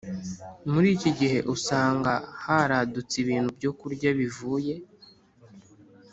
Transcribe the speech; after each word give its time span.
Murikigihe 0.71 1.39
usanga 1.55 2.13
haradutse 2.43 3.15
ibintu 3.23 3.49
byokurya 3.57 4.09
bivuye 4.19 4.75